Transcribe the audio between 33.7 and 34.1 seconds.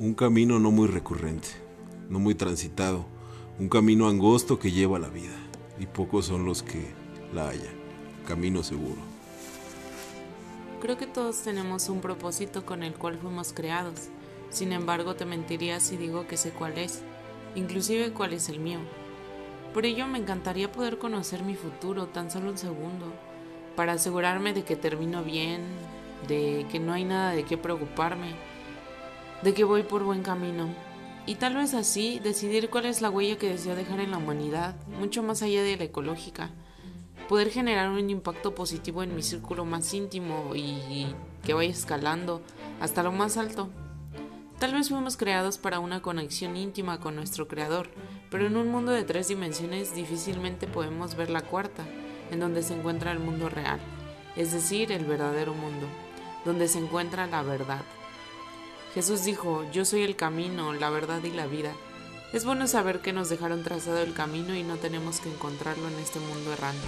dejar en